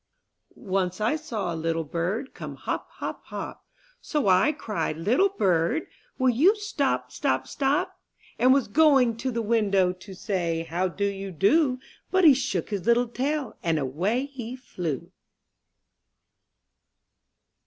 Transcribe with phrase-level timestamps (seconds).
[0.55, 3.23] 12 IN THE NURSERY ^^ /^NCE I saw a little bird ^^ Come hop, hop,
[3.25, 3.67] hop;
[4.01, 5.85] So I cried, "Little bird.
[6.17, 7.99] Will you stop, stop, stop?'*
[8.39, 11.77] And was going to the window To say, "How do you do?'*
[12.09, 15.11] But he shook his little tail, And away he flew.